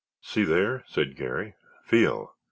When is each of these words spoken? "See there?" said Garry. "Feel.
"See 0.23 0.41
there?" 0.45 0.83
said 0.87 1.15
Garry. 1.15 1.53
"Feel. 1.85 2.33